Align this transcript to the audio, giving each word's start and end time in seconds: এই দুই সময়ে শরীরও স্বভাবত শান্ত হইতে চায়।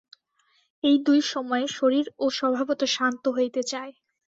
এই 0.83 0.97
দুই 1.05 1.19
সময়ে 1.31 1.65
শরীরও 1.69 2.25
স্বভাবত 2.31 2.81
শান্ত 2.95 3.23
হইতে 3.37 3.61
চায়। 3.63 3.91